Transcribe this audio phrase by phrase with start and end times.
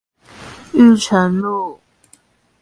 [0.73, 1.79] 裕誠路